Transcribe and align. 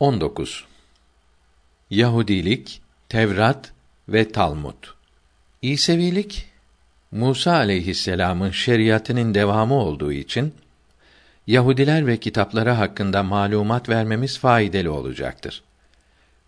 19. 0.00 0.64
Yahudilik, 1.90 2.82
Tevrat 3.08 3.72
ve 4.08 4.32
Talmud. 4.32 4.84
İsevilik 5.62 6.46
Musa 7.10 7.52
aleyhisselam'ın 7.52 8.50
şeriatının 8.50 9.34
devamı 9.34 9.74
olduğu 9.74 10.12
için 10.12 10.54
Yahudiler 11.46 12.06
ve 12.06 12.16
kitapları 12.16 12.70
hakkında 12.70 13.22
malumat 13.22 13.88
vermemiz 13.88 14.38
faydalı 14.38 14.92
olacaktır. 14.92 15.62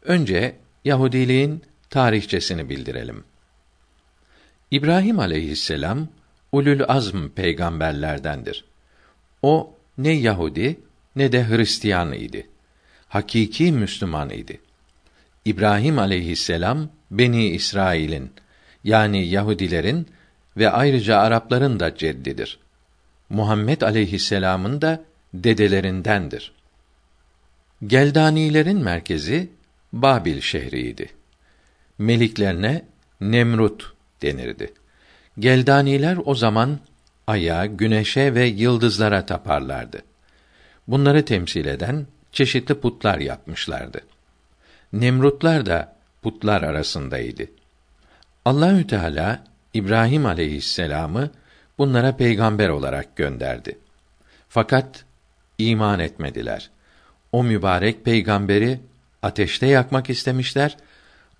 Önce 0.02 0.56
Yahudiliğin 0.84 1.62
tarihçesini 1.90 2.68
bildirelim. 2.68 3.24
İbrahim 4.70 5.18
aleyhisselam 5.18 6.08
ulul 6.52 6.80
azm 6.88 7.28
peygamberlerdendir. 7.28 8.64
O 9.42 9.74
ne 9.98 10.12
Yahudi 10.12 10.80
ne 11.16 11.32
de 11.32 11.48
Hristiyan 11.48 12.12
idi. 12.12 12.46
Hakiki 13.08 13.72
Müslüman 13.72 14.30
idi. 14.30 14.60
İbrahim 15.44 15.98
aleyhisselam 15.98 16.88
Beni 17.10 17.48
İsrail'in 17.48 18.30
yani 18.84 19.26
Yahudilerin 19.26 20.06
ve 20.56 20.70
ayrıca 20.70 21.18
Arapların 21.18 21.80
da 21.80 21.96
ceddidir. 21.96 22.58
Muhammed 23.28 23.80
aleyhisselam'ın 23.80 24.80
da 24.80 25.04
dedelerindendir. 25.34 26.52
Geldanilerin 27.86 28.78
merkezi 28.78 29.48
Babil 29.92 30.40
şehriydi. 30.40 31.08
Meliklerine 31.98 32.84
Nemrut 33.20 33.92
denirdi. 34.22 34.72
Geldaniler 35.38 36.18
o 36.24 36.34
zaman 36.34 36.78
aya, 37.26 37.66
güneşe 37.66 38.34
ve 38.34 38.46
yıldızlara 38.46 39.26
taparlardı. 39.26 40.02
Bunları 40.88 41.24
temsil 41.24 41.66
eden 41.66 42.06
çeşitli 42.36 42.80
putlar 42.80 43.18
yapmışlardı. 43.18 44.00
Nemrutlar 44.92 45.66
da 45.66 45.96
putlar 46.22 46.62
arasındaydı. 46.62 47.46
Allahü 48.44 48.86
Teala 48.86 49.44
İbrahim 49.74 50.26
aleyhisselamı 50.26 51.30
bunlara 51.78 52.16
peygamber 52.16 52.68
olarak 52.68 53.16
gönderdi. 53.16 53.78
Fakat 54.48 55.04
iman 55.58 56.00
etmediler. 56.00 56.70
O 57.32 57.44
mübarek 57.44 58.04
peygamberi 58.04 58.80
ateşte 59.22 59.66
yakmak 59.66 60.10
istemişler 60.10 60.76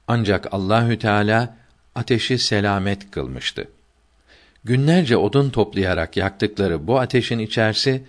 ancak 0.08 0.54
Allahü 0.54 0.98
Teala 0.98 1.56
ateşi 1.94 2.38
selamet 2.38 3.10
kılmıştı. 3.10 3.68
Günlerce 4.64 5.16
odun 5.16 5.50
toplayarak 5.50 6.16
yaktıkları 6.16 6.86
bu 6.86 7.00
ateşin 7.00 7.38
içerisi 7.38 8.04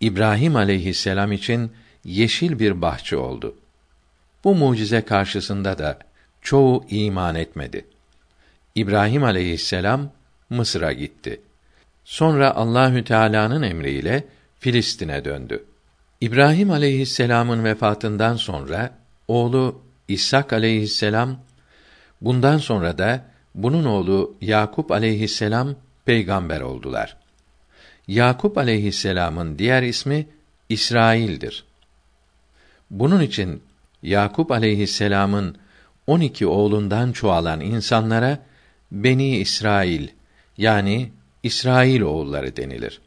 İbrahim 0.00 0.56
aleyhisselam 0.56 1.32
için 1.32 1.72
yeşil 2.08 2.58
bir 2.58 2.82
bahçe 2.82 3.16
oldu. 3.16 3.54
Bu 4.44 4.54
mucize 4.54 5.00
karşısında 5.00 5.78
da 5.78 5.98
çoğu 6.42 6.84
iman 6.88 7.34
etmedi. 7.34 7.84
İbrahim 8.74 9.24
aleyhisselam 9.24 10.10
Mısır'a 10.50 10.92
gitti. 10.92 11.40
Sonra 12.04 12.54
Allahü 12.54 13.04
Teala'nın 13.04 13.62
emriyle 13.62 14.24
Filistin'e 14.58 15.24
döndü. 15.24 15.64
İbrahim 16.20 16.70
aleyhisselam'ın 16.70 17.64
vefatından 17.64 18.36
sonra 18.36 18.90
oğlu 19.28 19.82
İshak 20.08 20.52
aleyhisselam 20.52 21.38
bundan 22.20 22.58
sonra 22.58 22.98
da 22.98 23.24
bunun 23.54 23.84
oğlu 23.84 24.34
Yakup 24.40 24.92
aleyhisselam 24.92 25.74
peygamber 26.04 26.60
oldular. 26.60 27.16
Yakup 28.08 28.58
aleyhisselam'ın 28.58 29.58
diğer 29.58 29.82
ismi 29.82 30.26
İsrail'dir. 30.68 31.67
Bunun 32.90 33.20
için 33.20 33.62
Yakup 34.02 34.50
aleyhisselam'ın 34.52 35.56
on 36.06 36.20
iki 36.20 36.46
oğlundan 36.46 37.12
çoğalan 37.12 37.60
insanlara 37.60 38.38
Beni 38.92 39.36
İsrail 39.36 40.08
yani 40.58 41.10
İsrail 41.42 42.00
oğulları 42.00 42.56
denilir. 42.56 43.00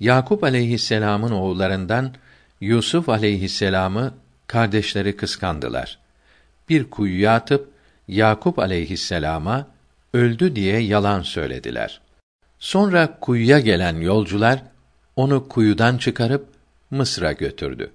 Yakup 0.00 0.44
aleyhisselam'ın 0.44 1.30
oğullarından 1.30 2.14
Yusuf 2.60 3.08
aleyhisselam'ı 3.08 4.14
kardeşleri 4.46 5.16
kıskandılar. 5.16 5.98
Bir 6.68 6.90
kuyuya 6.90 7.34
atıp 7.34 7.68
Yakup 8.08 8.58
aleyhisselama 8.58 9.66
öldü 10.14 10.56
diye 10.56 10.78
yalan 10.78 11.22
söylediler. 11.22 12.00
Sonra 12.58 13.18
kuyuya 13.20 13.60
gelen 13.60 14.00
yolcular 14.00 14.62
onu 15.16 15.48
kuyudan 15.48 15.98
çıkarıp 15.98 16.48
Mısır'a 16.90 17.32
götürdü. 17.32 17.90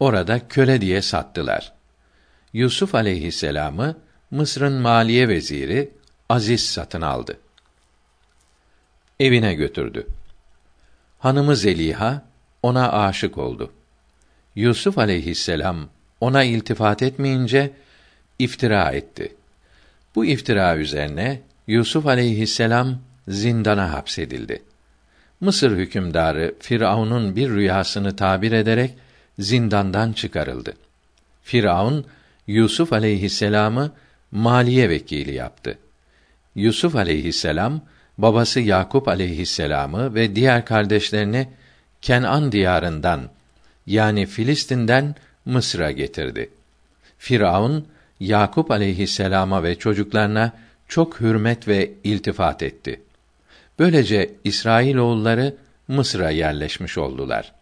Orada 0.00 0.48
köle 0.48 0.80
diye 0.80 1.02
sattılar. 1.02 1.72
Yusuf 2.52 2.94
aleyhisselamı 2.94 3.96
Mısır'ın 4.30 4.72
maliye 4.72 5.28
veziri 5.28 5.90
Aziz 6.28 6.66
satın 6.66 7.00
aldı. 7.00 7.38
Evine 9.20 9.54
götürdü. 9.54 10.06
Hanımı 11.18 11.56
Zeliha 11.56 12.22
ona 12.62 12.92
aşık 12.92 13.38
oldu. 13.38 13.72
Yusuf 14.54 14.98
aleyhisselam 14.98 15.88
ona 16.20 16.44
iltifat 16.44 17.02
etmeyince 17.02 17.72
iftira 18.38 18.90
etti. 18.90 19.36
Bu 20.14 20.24
iftira 20.24 20.76
üzerine 20.76 21.40
Yusuf 21.66 22.06
aleyhisselam 22.06 22.98
zindana 23.28 23.92
hapsedildi. 23.92 24.62
Mısır 25.40 25.76
hükümdarı 25.76 26.54
Firavun'un 26.60 27.36
bir 27.36 27.50
rüyasını 27.50 28.16
tabir 28.16 28.52
ederek 28.52 28.94
zindandan 29.38 30.12
çıkarıldı. 30.12 30.74
Firavun 31.42 32.06
Yusuf 32.46 32.92
aleyhisselamı 32.92 33.92
maliye 34.30 34.88
vekili 34.88 35.34
yaptı. 35.34 35.78
Yusuf 36.54 36.96
aleyhisselam 36.96 37.80
babası 38.18 38.60
Yakup 38.60 39.08
aleyhisselamı 39.08 40.14
ve 40.14 40.36
diğer 40.36 40.64
kardeşlerini 40.64 41.48
Kenan 42.02 42.52
diyarından 42.52 43.30
yani 43.86 44.26
Filistin'den 44.26 45.14
Mısır'a 45.44 45.90
getirdi. 45.90 46.50
Firavun 47.18 47.86
Yakup 48.20 48.70
aleyhisselama 48.70 49.62
ve 49.62 49.78
çocuklarına 49.78 50.52
çok 50.88 51.20
hürmet 51.20 51.68
ve 51.68 51.92
iltifat 52.04 52.62
etti. 52.62 53.00
Böylece 53.78 54.30
İsrail 54.44 54.96
oğulları 54.96 55.56
Mısır'a 55.88 56.30
yerleşmiş 56.30 56.98
oldular. 56.98 57.52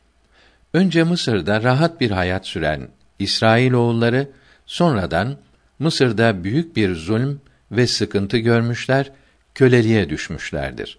Önce 0.75 1.05
Mısır'da 1.05 1.62
rahat 1.62 2.00
bir 2.00 2.10
hayat 2.10 2.47
süren 2.47 2.88
İsrail 3.19 3.72
oğulları 3.72 4.28
sonradan 4.66 5.37
Mısır'da 5.78 6.44
büyük 6.44 6.77
bir 6.77 6.94
zulm 6.94 7.41
ve 7.72 7.87
sıkıntı 7.87 8.38
görmüşler, 8.38 9.11
köleliğe 9.55 10.11
düşmüşlerdir. 10.11 10.99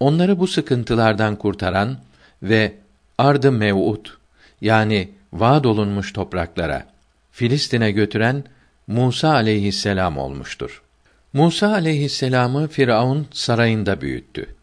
Onları 0.00 0.38
bu 0.38 0.46
sıkıntılardan 0.46 1.36
kurtaran 1.36 1.98
ve 2.42 2.74
ardı 3.18 3.52
mev'ut 3.52 4.18
yani 4.60 5.10
vaad 5.32 5.64
olunmuş 5.64 6.12
topraklara 6.12 6.86
Filistin'e 7.30 7.90
götüren 7.90 8.44
Musa 8.86 9.32
aleyhisselam 9.32 10.18
olmuştur. 10.18 10.82
Musa 11.32 11.72
aleyhisselamı 11.72 12.68
Firavun 12.68 13.26
sarayında 13.32 14.00
büyüttü. 14.00 14.54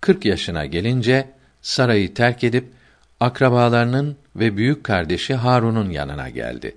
40 0.00 0.24
yaşına 0.24 0.66
gelince 0.66 1.30
sarayı 1.62 2.14
terk 2.14 2.44
edip 2.44 2.77
akrabalarının 3.20 4.16
ve 4.36 4.56
büyük 4.56 4.84
kardeşi 4.84 5.34
Harun'un 5.34 5.90
yanına 5.90 6.28
geldi. 6.28 6.76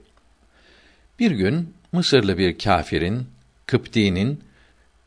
Bir 1.20 1.32
gün 1.32 1.74
Mısırlı 1.92 2.38
bir 2.38 2.58
kâfirin, 2.58 3.28
Kıpti'nin 3.66 4.44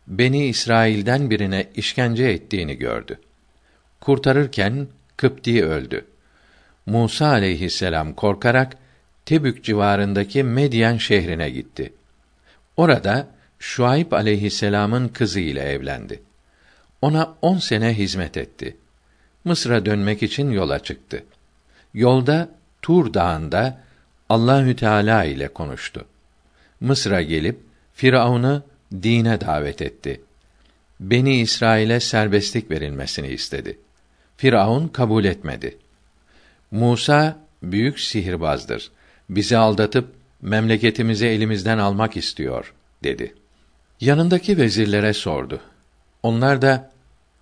Beni 0.07 0.47
İsrail'den 0.47 1.31
birine 1.31 1.67
işkence 1.75 2.25
ettiğini 2.25 2.79
gördü. 2.79 3.21
Kurtarırken 4.01 4.89
Kıpti 5.17 5.65
öldü. 5.65 6.05
Musa 6.87 7.27
aleyhisselam 7.27 8.15
korkarak 8.15 8.77
Tebük 9.27 9.65
civarındaki 9.65 10.43
Medyen 10.43 10.97
şehrine 10.97 11.51
gitti. 11.51 11.93
Orada 12.77 13.29
Şuayb 13.59 14.13
aleyhisselamın 14.13 15.09
kızı 15.09 15.41
ile 15.41 15.61
evlendi. 15.61 16.23
Ona 17.03 17.35
on 17.43 17.59
sene 17.59 17.95
hizmet 17.95 18.37
etti. 18.37 18.77
Mısır'a 19.45 19.87
dönmek 19.87 20.23
için 20.23 20.51
yola 20.51 20.79
çıktı. 20.79 21.25
Yolda 21.95 22.49
Tur 22.83 23.15
Dağı'nda 23.15 23.81
Allahü 24.29 24.77
Teala 24.77 25.25
ile 25.25 25.49
konuştu. 25.49 26.05
Mısır'a 26.81 27.23
gelip 27.23 27.61
Firavun'u 27.95 28.63
dine 29.03 29.41
davet 29.41 29.83
etti. 29.83 30.21
Beni 31.01 31.41
İsrail'e 31.41 32.01
serbestlik 32.01 32.71
verilmesini 32.71 33.29
istedi. 33.29 33.79
Firavun 34.37 34.89
kabul 34.89 35.25
etmedi. 35.25 35.79
Musa 36.71 37.37
büyük 37.63 38.01
sihirbazdır. 38.01 38.91
Bizi 39.31 39.57
aldatıp 39.57 40.15
memleketimizi 40.43 41.27
elimizden 41.27 41.79
almak 41.79 42.17
istiyor 42.17 42.75
dedi. 43.05 43.35
Yanındaki 44.01 44.59
vezirlere 44.59 45.13
sordu. 45.13 45.61
Onlar 46.23 46.63
da 46.63 46.91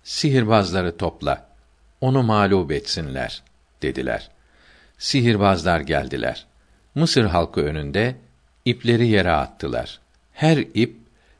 sihirbazları 0.03 0.97
topla, 0.97 1.49
onu 2.03 2.23
mağlup 2.23 2.71
etsinler 2.71 3.43
dediler. 3.81 4.29
Sihirbazlar 4.97 5.79
geldiler. 5.79 6.45
Mısır 6.95 7.25
halkı 7.25 7.61
önünde 7.61 8.15
ipleri 8.65 9.07
yere 9.07 9.31
attılar. 9.31 9.99
Her 10.33 10.57
ip 10.57 10.97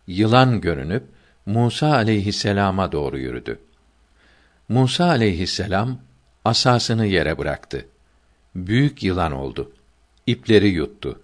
yılan 0.08 0.62
görünüp 0.62 1.04
Musa 1.46 1.94
aleyhisselama 1.94 2.92
doğru 2.92 3.18
yürüdü. 3.18 3.60
Musa 4.70 5.06
aleyhisselam 5.06 6.00
asasını 6.46 7.06
yere 7.06 7.38
bıraktı. 7.38 7.86
Büyük 8.56 9.04
yılan 9.04 9.32
oldu. 9.32 9.72
İpleri 10.28 10.68
yuttu. 10.68 11.22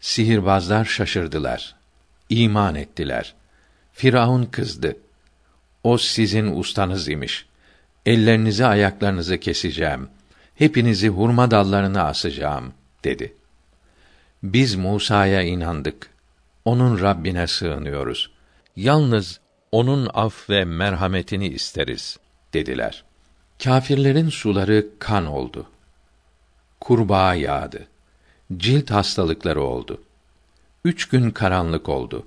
Sihirbazlar 0.00 0.84
şaşırdılar. 0.84 1.74
İman 2.28 2.74
ettiler. 2.74 3.34
Firavun 3.92 4.44
kızdı. 4.44 4.96
O 5.84 5.98
sizin 5.98 6.56
ustanız 6.56 7.08
imiş. 7.08 7.51
Ellerinizi 8.06 8.66
ayaklarınızı 8.66 9.38
keseceğim. 9.38 10.08
Hepinizi 10.54 11.08
hurma 11.08 11.50
dallarına 11.50 12.02
asacağım 12.02 12.72
dedi. 13.04 13.34
Biz 14.42 14.74
Musa'ya 14.74 15.42
inandık. 15.42 16.10
Onun 16.64 17.00
Rabbine 17.00 17.46
sığınıyoruz. 17.46 18.30
Yalnız 18.76 19.40
onun 19.72 20.10
af 20.14 20.50
ve 20.50 20.64
merhametini 20.64 21.48
isteriz 21.48 22.18
dediler. 22.52 23.04
Kâfirlerin 23.64 24.28
suları 24.28 24.86
kan 24.98 25.26
oldu. 25.26 25.66
Kurbağa 26.80 27.34
yağdı. 27.34 27.86
Cilt 28.56 28.90
hastalıkları 28.90 29.62
oldu. 29.62 30.02
Üç 30.84 31.08
gün 31.08 31.30
karanlık 31.30 31.88
oldu. 31.88 32.26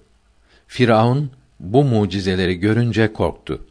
Firavun 0.67 1.31
bu 1.59 1.83
mucizeleri 1.83 2.55
görünce 2.59 3.13
korktu. 3.13 3.65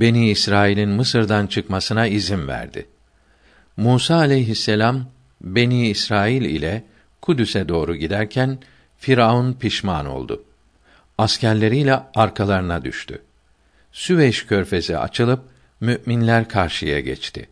Beni 0.00 0.30
İsrail'in 0.30 0.88
Mısır'dan 0.88 1.46
çıkmasına 1.46 2.06
izin 2.06 2.48
verdi. 2.48 2.86
Musa 3.76 4.16
aleyhisselam 4.16 5.06
Beni 5.40 5.88
İsrail 5.88 6.42
ile 6.42 6.84
Kudüs'e 7.22 7.68
doğru 7.68 7.96
giderken 7.96 8.58
Firavun 8.98 9.52
pişman 9.52 10.06
oldu. 10.06 10.44
Askerleriyle 11.18 12.00
arkalarına 12.14 12.84
düştü. 12.84 13.22
Süveyş 13.92 14.46
körfezi 14.46 14.98
açılıp 14.98 15.40
müminler 15.80 16.48
karşıya 16.48 17.00
geçti. 17.00 17.48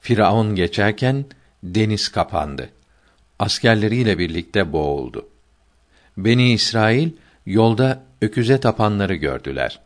Firavun 0.00 0.54
geçerken 0.54 1.24
deniz 1.62 2.08
kapandı. 2.08 2.68
Askerleriyle 3.38 4.18
birlikte 4.18 4.72
boğuldu. 4.72 5.28
Beni 6.16 6.52
İsrail 6.52 7.10
yolda 7.46 8.02
öküze 8.22 8.60
tapanları 8.60 9.14
gördüler. 9.14 9.80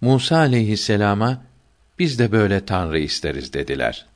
Musa 0.00 0.36
aleyhisselama 0.36 1.42
biz 1.98 2.18
de 2.18 2.32
böyle 2.32 2.64
tanrı 2.64 2.98
isteriz 2.98 3.52
dediler. 3.52 4.06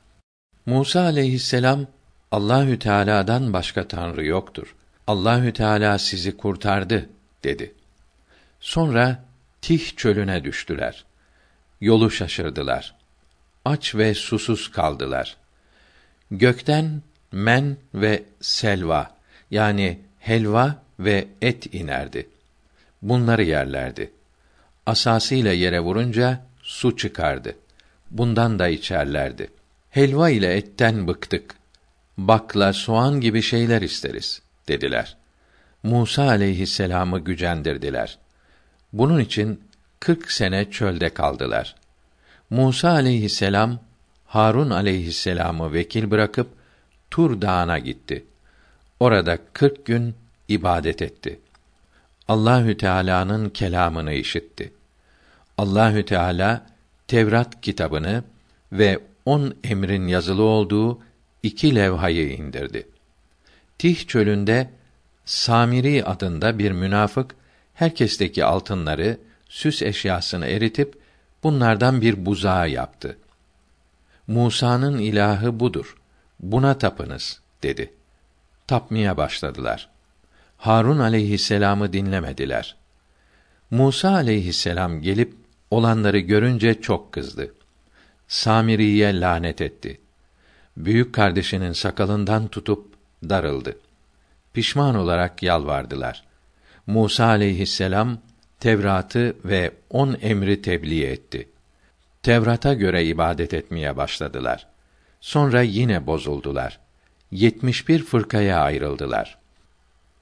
Musa 0.65 1.01
aleyhisselam 1.01 1.87
Allahü 2.31 2.79
Teala'dan 2.79 3.53
başka 3.53 3.87
tanrı 3.87 4.25
yoktur. 4.25 4.75
Allahü 5.07 5.53
Teala 5.53 5.97
sizi 5.97 6.37
kurtardı 6.37 7.09
dedi. 7.43 7.73
Sonra 8.59 9.25
Tih 9.61 9.95
çölüne 9.95 10.43
düştüler. 10.43 11.05
Yolu 11.81 12.11
şaşırdılar. 12.11 12.95
Aç 13.65 13.95
ve 13.95 14.13
susuz 14.13 14.71
kaldılar. 14.71 15.37
Gökten 16.31 17.01
men 17.31 17.77
ve 17.93 18.23
selva 18.41 19.15
yani 19.51 19.99
helva 20.19 20.83
ve 20.99 21.27
et 21.41 21.73
inerdi. 21.73 22.29
Bunları 23.01 23.43
yerlerdi. 23.43 24.11
Asasıyla 24.85 25.51
yere 25.51 25.79
vurunca 25.79 26.45
su 26.61 26.97
çıkardı. 26.97 27.55
Bundan 28.11 28.59
da 28.59 28.67
içerlerdi. 28.67 29.51
Helva 29.89 30.29
ile 30.29 30.57
etten 30.57 31.07
bıktık. 31.07 31.55
Bakla, 32.17 32.73
soğan 32.73 33.21
gibi 33.21 33.41
şeyler 33.41 33.81
isteriz 33.81 34.41
dediler. 34.67 35.17
Musa 35.83 36.23
aleyhisselamı 36.23 37.19
gücendirdiler. 37.19 38.17
Bunun 38.93 39.19
için 39.19 39.63
kırk 39.99 40.31
sene 40.31 40.71
çölde 40.71 41.09
kaldılar. 41.09 41.75
Musa 42.49 42.89
aleyhisselam 42.89 43.79
Harun 44.25 44.69
aleyhisselamı 44.69 45.73
vekil 45.73 46.11
bırakıp 46.11 46.47
Tur 47.11 47.41
Dağı'na 47.41 47.79
gitti. 47.79 48.25
Orada 48.99 49.37
kırk 49.53 49.85
gün 49.85 50.15
ibadet 50.47 51.01
etti. 51.01 51.39
Allahü 52.27 52.77
Teala'nın 52.77 53.49
kelamını 53.49 54.13
işitti. 54.13 54.73
Allahü 55.57 56.05
Teala 56.05 56.65
Tevrat 57.07 57.61
kitabını 57.61 58.23
ve 58.71 58.99
on 59.25 59.55
emrin 59.63 60.07
yazılı 60.07 60.43
olduğu 60.43 60.99
iki 61.43 61.75
levhayı 61.75 62.33
indirdi. 62.33 62.87
Tih 63.77 64.07
çölünde 64.07 64.69
Samiri 65.25 66.05
adında 66.05 66.59
bir 66.59 66.71
münafık 66.71 67.35
herkesteki 67.73 68.45
altınları, 68.45 69.17
süs 69.49 69.81
eşyasını 69.81 70.47
eritip 70.47 70.99
bunlardan 71.43 72.01
bir 72.01 72.25
buzağı 72.25 72.69
yaptı. 72.69 73.17
Musa'nın 74.27 74.97
ilahı 74.97 75.59
budur. 75.59 75.97
Buna 76.39 76.77
tapınız 76.77 77.41
dedi. 77.63 77.93
Tapmaya 78.67 79.17
başladılar. 79.17 79.89
Harun 80.57 80.99
aleyhisselamı 80.99 81.93
dinlemediler. 81.93 82.75
Musa 83.71 84.09
aleyhisselam 84.09 85.01
gelip 85.01 85.44
olanları 85.75 86.19
görünce 86.19 86.81
çok 86.81 87.11
kızdı. 87.11 87.53
Samiri'ye 88.27 89.19
lanet 89.19 89.61
etti. 89.61 90.01
Büyük 90.77 91.13
kardeşinin 91.13 91.71
sakalından 91.71 92.47
tutup 92.47 92.93
darıldı. 93.29 93.77
Pişman 94.53 94.95
olarak 94.95 95.43
yalvardılar. 95.43 96.23
Musa 96.87 97.25
aleyhisselam 97.25 98.17
Tevrat'ı 98.59 99.35
ve 99.45 99.71
on 99.89 100.17
emri 100.21 100.61
tebliğ 100.61 101.03
etti. 101.03 101.49
Tevrat'a 102.23 102.73
göre 102.73 103.05
ibadet 103.05 103.53
etmeye 103.53 103.97
başladılar. 103.97 104.67
Sonra 105.21 105.61
yine 105.61 106.07
bozuldular. 106.07 106.79
Yetmiş 107.31 107.87
bir 107.87 108.03
fırkaya 108.03 108.59
ayrıldılar. 108.59 109.37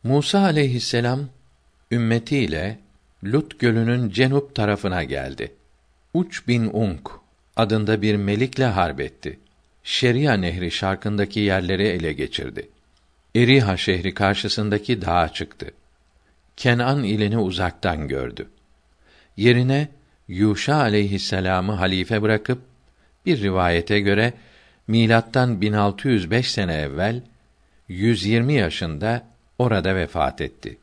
Musa 0.04 0.40
aleyhisselam 0.40 1.20
ümmetiyle 1.92 2.80
Lut 3.26 3.60
gölünün 3.60 4.10
cenup 4.10 4.56
tarafına 4.56 5.04
geldi. 5.04 5.52
Uç 6.14 6.48
bin 6.48 6.70
Unk 6.74 7.12
adında 7.56 8.02
bir 8.02 8.16
melikle 8.16 8.66
harbetti. 8.66 9.40
Şeria 9.84 10.34
nehri 10.34 10.72
şarkındaki 10.72 11.40
yerleri 11.40 11.88
ele 11.88 12.14
geçirdi. 12.14 12.70
Eriha 13.36 13.78
şehri 13.78 14.14
karşısındaki 14.14 15.02
dağa 15.02 15.30
çıktı. 15.30 15.72
Kenan 16.58 17.04
ilini 17.04 17.38
uzaktan 17.38 18.08
gördü. 18.08 18.48
Yerine 19.38 19.88
Yuşa 20.28 20.76
aleyhisselamı 20.76 21.72
halife 21.72 22.22
bırakıp 22.22 22.62
bir 23.26 23.42
rivayete 23.42 24.00
göre 24.00 24.34
milattan 24.88 25.62
1605 25.62 26.52
sene 26.52 26.74
evvel 26.76 27.22
120 27.88 28.54
yaşında 28.54 29.26
orada 29.60 29.96
vefat 29.96 30.42
etti. 30.42 30.78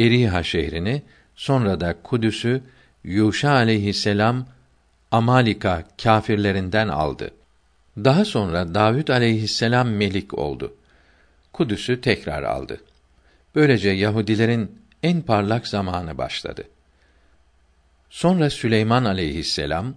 Eriha 0.00 0.42
şehrini 0.42 1.02
sonra 1.36 1.80
da 1.80 2.02
Kudüs'ü 2.02 2.62
Yuşa 3.04 3.50
aleyhisselam 3.50 4.46
Amalika 5.10 5.84
kâfirlerinden 6.02 6.88
aldı. 6.88 7.30
Daha 7.96 8.24
sonra 8.24 8.74
Davud 8.74 9.08
aleyhisselam 9.08 9.88
melik 9.88 10.38
oldu. 10.38 10.74
Kudüs'ü 11.52 12.00
tekrar 12.00 12.42
aldı. 12.42 12.80
Böylece 13.54 13.90
Yahudilerin 13.90 14.82
en 15.02 15.22
parlak 15.22 15.68
zamanı 15.68 16.18
başladı. 16.18 16.64
Sonra 18.10 18.50
Süleyman 18.50 19.04
aleyhisselam 19.04 19.94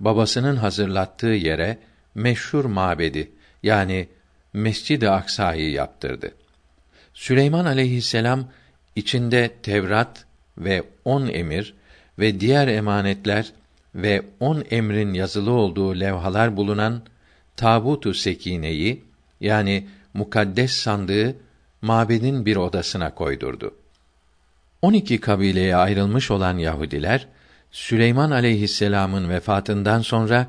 babasının 0.00 0.56
hazırlattığı 0.56 1.26
yere 1.26 1.78
meşhur 2.14 2.64
mabedi 2.64 3.30
yani 3.62 4.08
Mescid-i 4.52 5.10
Aksa'yı 5.10 5.70
yaptırdı. 5.70 6.34
Süleyman 7.14 7.64
aleyhisselam 7.64 8.48
içinde 8.96 9.50
Tevrat 9.62 10.24
ve 10.60 10.82
on 11.04 11.26
emir 11.26 11.74
ve 12.18 12.40
diğer 12.40 12.68
emanetler 12.68 13.52
ve 13.94 14.22
on 14.40 14.64
emrin 14.70 15.14
yazılı 15.14 15.50
olduğu 15.50 16.00
levhalar 16.00 16.56
bulunan 16.56 17.02
tabutu 17.56 18.14
sekineyi 18.14 19.04
yani 19.40 19.88
mukaddes 20.14 20.72
sandığı 20.72 21.36
mabedin 21.82 22.46
bir 22.46 22.56
odasına 22.56 23.14
koydurdu. 23.14 23.74
12 24.82 25.20
kabileye 25.20 25.76
ayrılmış 25.76 26.30
olan 26.30 26.58
Yahudiler 26.58 27.26
Süleyman 27.70 28.30
aleyhisselam'ın 28.30 29.28
vefatından 29.28 30.00
sonra 30.00 30.46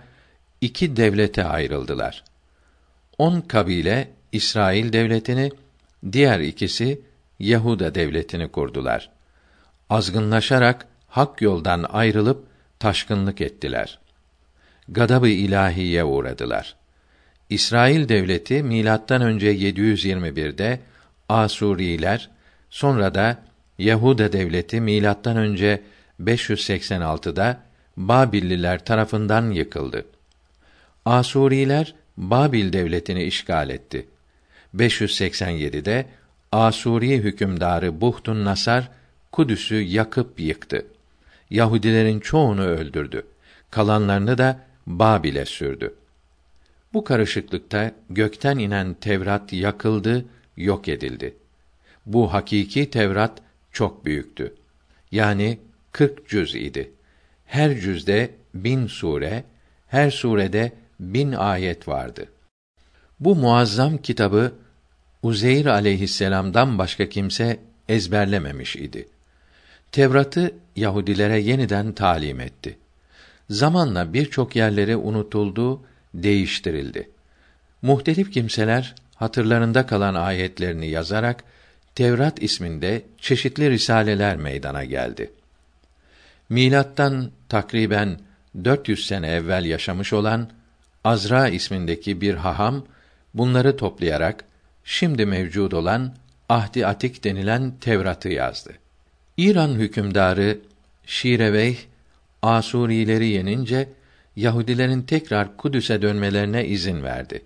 iki 0.62 0.96
devlete 0.96 1.44
ayrıldılar. 1.44 2.24
On 3.18 3.41
kabile 3.41 4.12
İsrail 4.32 4.94
devletini, 4.94 5.51
diğer 6.12 6.39
ikisi 6.39 7.01
Yahuda 7.39 7.96
devletini 7.96 8.48
kurdular. 8.48 9.10
Azgınlaşarak 9.91 10.86
hak 11.07 11.41
yoldan 11.41 11.86
ayrılıp 11.89 12.45
taşkınlık 12.79 13.41
ettiler. 13.41 14.00
Gadab-ı 14.89 15.27
ilahiye 15.27 16.03
uğradılar. 16.03 16.75
İsrail 17.50 18.10
devleti 18.10 18.63
milattan 18.63 19.21
önce 19.21 19.55
721'de 19.55 20.79
Asuriler, 21.29 22.29
sonra 22.69 23.15
da 23.15 23.38
Yahuda 23.79 24.33
devleti 24.33 24.81
milattan 24.81 25.38
önce 25.38 25.81
586'da 26.24 27.60
Babilliler 27.98 28.86
tarafından 28.86 29.51
yıkıldı. 29.51 30.05
Asuriler 31.05 31.95
Babil 32.17 32.74
devletini 32.74 33.24
işgal 33.24 33.69
etti. 33.69 34.07
587'de 34.75 36.05
Asuri 36.51 37.17
hükümdarı 37.17 38.01
Buhtun 38.01 38.45
Nasar 38.45 38.89
Kudüs'ü 39.31 39.75
yakıp 39.75 40.39
yıktı. 40.39 40.85
Yahudilerin 41.50 42.19
çoğunu 42.19 42.63
öldürdü. 42.63 43.25
Kalanlarını 43.71 44.38
da 44.38 44.59
Babil'e 44.88 45.45
sürdü. 45.45 45.93
Bu 46.93 47.03
karışıklıkta 47.03 47.91
gökten 48.09 48.57
inen 48.57 48.93
Tevrat 48.93 49.53
yakıldı, 49.53 50.25
yok 50.57 50.88
edildi. 50.88 51.35
Bu 52.05 52.33
hakiki 52.33 52.89
Tevrat 52.89 53.41
çok 53.71 54.05
büyüktü. 54.05 54.55
Yani 55.11 55.59
40 55.91 56.29
cüz 56.29 56.55
idi. 56.55 56.91
Her 57.45 57.79
cüzde 57.79 58.31
bin 58.53 58.88
sure, 58.88 59.43
her 59.88 60.11
surede 60.11 60.71
bin 61.00 61.31
ayet 61.31 61.88
vardı. 61.88 62.27
Bu 63.19 63.35
muazzam 63.35 63.97
kitabı 63.97 64.53
Uzeyr 65.23 65.65
aleyhisselam'dan 65.65 66.77
başka 66.77 67.09
kimse 67.09 67.59
ezberlememiş 67.89 68.75
idi. 68.75 69.07
Tevrat'ı 69.91 70.51
Yahudilere 70.75 71.39
yeniden 71.39 71.93
talim 71.93 72.39
etti. 72.39 72.77
Zamanla 73.50 74.13
birçok 74.13 74.55
yerleri 74.55 74.95
unutuldu, 74.95 75.81
değiştirildi. 76.13 77.10
Muhtelif 77.81 78.31
kimseler 78.31 78.95
hatırlarında 79.15 79.86
kalan 79.86 80.15
ayetlerini 80.15 80.88
yazarak 80.88 81.43
Tevrat 81.95 82.43
isminde 82.43 83.01
çeşitli 83.17 83.69
risaleler 83.69 84.38
meydana 84.38 84.83
geldi. 84.83 85.31
Milattan 86.50 87.31
takriben 87.50 88.19
400 88.63 89.07
sene 89.07 89.27
evvel 89.27 89.65
yaşamış 89.65 90.13
olan 90.13 90.50
Azra 91.03 91.50
ismindeki 91.50 92.21
bir 92.21 92.33
haham 92.33 92.86
bunları 93.33 93.77
toplayarak 93.77 94.43
şimdi 94.83 95.25
mevcud 95.25 95.71
olan 95.71 96.15
Ahdi 96.50 96.88
Atik 96.88 97.24
denilen 97.24 97.74
Tevrat'ı 97.81 98.29
yazdı. 98.29 98.80
İran 99.41 99.69
hükümdarı 99.69 100.60
Şireveyh 101.05 101.77
Asurileri 102.41 103.27
yenince 103.27 103.89
Yahudilerin 104.36 105.01
tekrar 105.01 105.57
Kudüs'e 105.57 106.01
dönmelerine 106.01 106.65
izin 106.65 107.03
verdi. 107.03 107.45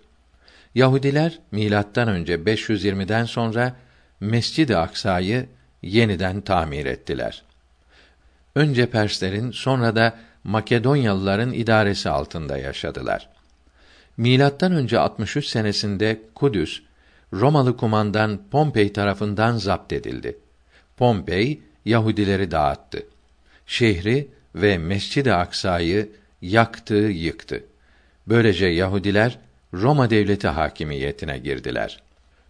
Yahudiler 0.75 1.39
milattan 1.51 2.07
önce 2.07 2.35
520'den 2.35 3.25
sonra 3.25 3.75
Mescid-i 4.19 4.77
Aksa'yı 4.77 5.45
yeniden 5.81 6.41
tamir 6.41 6.85
ettiler. 6.85 7.43
Önce 8.55 8.89
Perslerin, 8.89 9.51
sonra 9.51 9.95
da 9.95 10.17
Makedonyalıların 10.43 11.53
idaresi 11.53 12.09
altında 12.09 12.57
yaşadılar. 12.57 13.29
Milattan 14.17 14.71
önce 14.71 14.99
63 14.99 15.47
senesinde 15.47 16.21
Kudüs 16.35 16.81
Romalı 17.33 17.77
kumandan 17.77 18.41
Pompey 18.51 18.93
tarafından 18.93 19.57
zapt 19.57 19.93
edildi. 19.93 20.37
Pompey 20.97 21.61
Yahudileri 21.85 22.51
dağıttı. 22.51 23.05
Şehri 23.67 24.27
ve 24.55 24.77
Mescid-i 24.77 25.33
Aksa'yı 25.33 26.09
yaktı, 26.41 26.95
yıktı. 26.95 27.63
Böylece 28.27 28.67
Yahudiler 28.67 29.39
Roma 29.73 30.09
devleti 30.09 30.47
hakimiyetine 30.47 31.37
girdiler. 31.37 31.99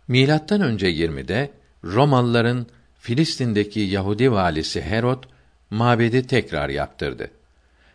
Milattan 0.07 0.61
önce 0.61 0.91
20'de 0.91 1.51
Romalıların 1.83 2.67
Filistin'deki 2.99 3.79
Yahudi 3.79 4.31
valisi 4.31 4.81
Herod 4.81 5.23
mabedi 5.69 6.27
tekrar 6.27 6.69
yaptırdı. 6.69 7.31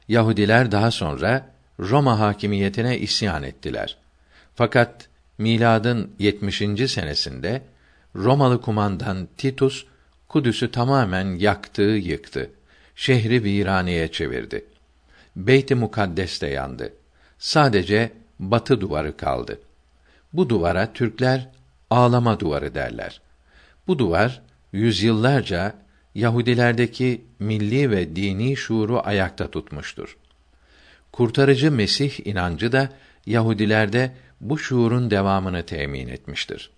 Yahudiler 0.09 0.73
daha 0.73 0.90
sonra 0.90 1.50
Roma 1.80 2.18
hakimiyetine 2.18 2.99
isyan 2.99 3.42
ettiler. 3.42 3.97
Fakat 4.54 5.09
miladın 5.38 6.11
70. 6.18 6.62
senesinde 6.87 7.62
Romalı 8.16 8.61
kumandan 8.61 9.28
Titus 9.37 9.85
Kudüs'ü 10.31 10.71
tamamen 10.71 11.39
yaktı, 11.39 11.83
yıktı. 11.83 12.51
Şehri 12.97 13.45
viraneye 13.45 14.13
çevirdi. 14.13 14.65
Beyt-i 15.37 15.75
Mukaddes 15.75 16.41
de 16.41 16.47
yandı. 16.47 16.93
Sadece 17.39 18.13
batı 18.39 18.81
duvarı 18.81 19.17
kaldı. 19.17 19.61
Bu 20.33 20.49
duvara 20.49 20.93
Türkler 20.93 21.49
ağlama 21.91 22.41
duvarı 22.41 22.75
derler. 22.75 23.21
Bu 23.87 23.99
duvar 23.99 24.43
yüzyıllarca 24.73 25.75
Yahudilerdeki 26.15 27.25
milli 27.39 27.91
ve 27.91 28.17
dini 28.17 28.57
şuuru 28.57 29.01
ayakta 29.05 29.51
tutmuştur. 29.51 30.17
Kurtarıcı 31.13 31.73
Mesih 31.73 32.27
inancı 32.27 32.73
da 32.73 32.89
Yahudilerde 33.27 34.13
bu 34.41 34.59
şuurun 34.59 35.11
devamını 35.11 35.67
temin 35.67 36.09
etmiştir. 36.09 36.71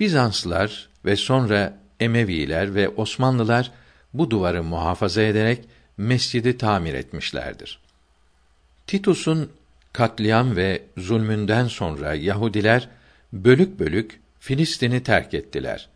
Bizanslılar 0.00 0.88
ve 1.04 1.16
sonra 1.16 1.81
Emeviler 2.02 2.74
ve 2.74 2.88
Osmanlılar 2.88 3.70
bu 4.14 4.30
duvarı 4.30 4.62
muhafaza 4.62 5.22
ederek 5.22 5.64
mescidi 5.96 6.58
tamir 6.58 6.94
etmişlerdir. 6.94 7.78
Titus'un 8.86 9.50
katliam 9.92 10.56
ve 10.56 10.82
zulmünden 10.96 11.66
sonra 11.66 12.14
Yahudiler 12.14 12.88
bölük 13.32 13.78
bölük 13.78 14.20
Filistin'i 14.40 15.02
terk 15.02 15.34
ettiler. 15.34 15.88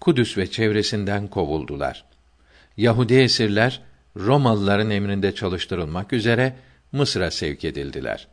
Kudüs 0.00 0.38
ve 0.38 0.50
çevresinden 0.50 1.28
kovuldular. 1.28 2.04
Yahudi 2.76 3.14
esirler 3.14 3.80
Romalıların 4.16 4.90
emrinde 4.90 5.34
çalıştırılmak 5.34 6.12
üzere 6.12 6.56
Mısır'a 6.92 7.30
sevk 7.30 7.64
edildiler. 7.64 8.28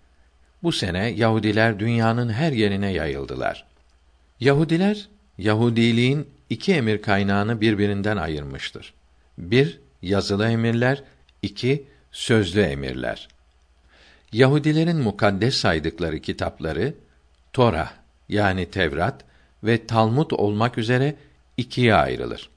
Bu 0.64 0.72
sene 0.72 1.08
Yahudiler 1.08 1.80
dünyanın 1.80 2.30
her 2.30 2.52
yerine 2.52 2.92
yayıldılar. 2.92 3.66
Yahudiler 4.40 5.08
Yahudiliğin 5.38 6.28
iki 6.50 6.74
emir 6.74 7.02
kaynağını 7.02 7.62
birbirinden 7.62 8.18
ayırmıştır. 8.18 8.94
Bir, 9.38 9.80
yazılı 10.02 10.48
emirler, 10.48 11.04
iki, 11.42 11.88
sözlü 12.12 12.62
emirler. 12.62 13.28
Yahudilerin 14.34 14.98
mukaddes 14.98 15.56
saydıkları 15.56 16.20
kitapları, 16.20 16.94
Tora 17.54 17.92
yani 18.30 18.70
Tevrat 18.70 19.26
ve 19.64 19.88
Talmud 19.88 20.32
olmak 20.32 20.78
üzere 20.78 21.16
ikiye 21.58 21.96
ayrılır. 21.96 22.50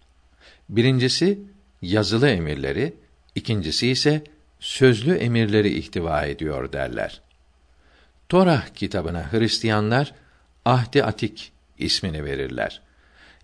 Birincisi, 0.69 1.39
yazılı 1.83 2.29
emirleri, 2.29 2.95
ikincisi 3.35 3.89
ise 3.89 4.25
sözlü 4.61 5.15
emirleri 5.15 5.79
ihtiva 5.79 6.23
ediyor 6.23 6.73
derler. 6.73 7.21
Torah 8.29 8.67
kitabına 8.67 9.33
Hristiyanlar 9.33 10.15
Ahdi 10.65 11.05
Atik 11.05 11.53
ismini 11.79 12.25
verirler. 12.25 12.81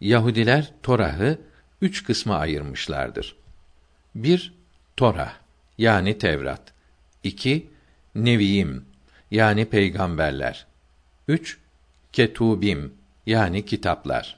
Yahudiler 0.04 0.73
Torah'ı 0.82 1.38
üç 1.80 2.04
kısma 2.04 2.37
ayırmışlardır. 2.37 3.37
Bir, 4.14 4.54
Torah 4.96 5.34
yani 5.78 6.18
Tevrat. 6.18 6.73
İki, 7.23 7.66
Neviyim 8.14 8.84
yani 9.30 9.64
peygamberler. 9.64 10.66
Üç, 11.28 11.58
Ketubim 12.12 12.94
yani 13.26 13.66
kitaplar. 13.66 14.37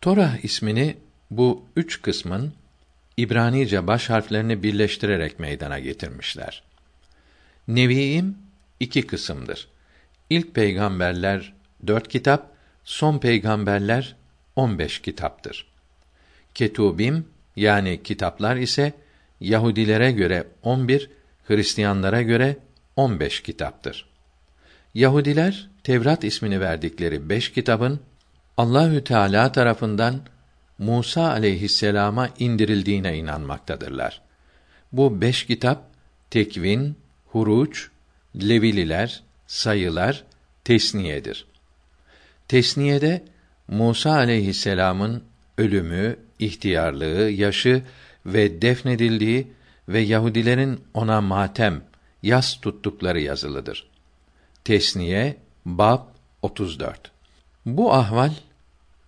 Torah 0.00 0.44
ismini 0.44 0.96
bu 1.30 1.64
üç 1.76 2.02
kısmın 2.02 2.52
İbranice 3.16 3.86
baş 3.86 4.10
harflerini 4.10 4.62
birleştirerek 4.62 5.38
meydana 5.38 5.78
getirmişler. 5.78 6.62
Neviim 7.68 8.38
iki 8.80 9.06
kısımdır. 9.06 9.68
İlk 10.30 10.54
peygamberler 10.54 11.52
dört 11.86 12.08
kitap, 12.08 12.52
son 12.84 13.18
peygamberler 13.18 14.19
on 14.60 14.78
beş 14.78 15.02
kitaptır. 15.02 15.66
Ketubim 16.54 17.26
yani 17.56 18.02
kitaplar 18.02 18.56
ise 18.56 18.92
Yahudilere 19.40 20.12
göre 20.12 20.46
on 20.62 20.88
bir, 20.88 21.10
Hristiyanlara 21.48 22.22
göre 22.22 22.56
on 22.96 23.20
beş 23.20 23.42
kitaptır. 23.42 24.06
Yahudiler 24.94 25.70
Tevrat 25.84 26.24
ismini 26.24 26.60
verdikleri 26.60 27.28
beş 27.28 27.52
kitabın 27.52 28.00
Allahü 28.56 29.04
Teala 29.04 29.52
tarafından 29.52 30.20
Musa 30.78 31.30
aleyhisselama 31.30 32.28
indirildiğine 32.38 33.16
inanmaktadırlar. 33.16 34.22
Bu 34.92 35.20
beş 35.20 35.46
kitap 35.46 35.82
Tekvin, 36.30 36.96
Huruç, 37.26 37.90
Levililer, 38.36 39.22
Sayılar, 39.46 40.24
Tesniyedir. 40.64 41.46
Tesniyede 42.48 43.24
Musa 43.70 44.12
aleyhisselam'ın 44.12 45.22
ölümü, 45.58 46.16
ihtiyarlığı, 46.38 47.30
yaşı 47.30 47.82
ve 48.26 48.62
defnedildiği 48.62 49.52
ve 49.88 50.00
Yahudilerin 50.00 50.80
ona 50.94 51.20
matem, 51.20 51.82
yas 52.22 52.60
tuttukları 52.60 53.20
yazılıdır. 53.20 53.86
Tesniye 54.64 55.36
bab 55.64 56.00
34. 56.42 57.10
Bu 57.66 57.94
ahval 57.94 58.30